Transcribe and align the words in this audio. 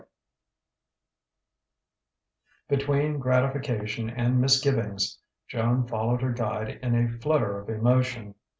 XXXII 0.01 0.09
Between 2.69 3.19
gratification 3.19 4.09
and 4.09 4.41
misgivings, 4.41 5.19
Joan 5.47 5.85
followed 5.85 6.23
her 6.23 6.31
guide 6.33 6.79
in 6.81 6.95
a 6.95 7.19
flutter 7.19 7.59
of 7.59 7.69
emotion. 7.69 8.33